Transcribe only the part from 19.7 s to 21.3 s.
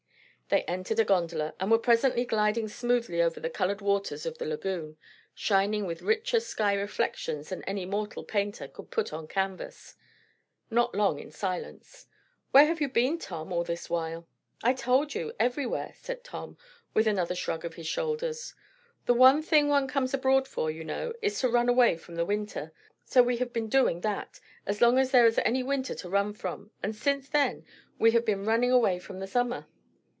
comes abroad for, you know,